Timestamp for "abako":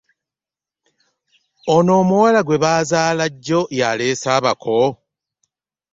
4.37-4.79